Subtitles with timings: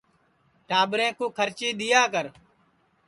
[0.67, 2.25] ٹاٻریں کُو کھرچی دؔیا کر